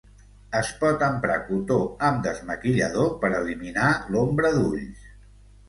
[0.59, 1.77] Es pot emprar cotó
[2.09, 5.09] amb desmaquillador per eliminar l'ombra d'ulls.